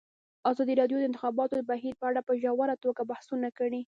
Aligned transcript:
ازادي 0.49 0.73
راډیو 0.81 0.97
د 0.99 1.01
د 1.03 1.07
انتخاباتو 1.09 1.67
بهیر 1.69 1.93
په 1.97 2.05
اړه 2.09 2.21
په 2.27 2.33
ژوره 2.41 2.75
توګه 2.83 3.01
بحثونه 3.11 3.47
کړي. 3.59 3.81